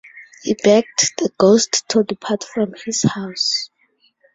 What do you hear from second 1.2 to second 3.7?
ghosts to depart from his house.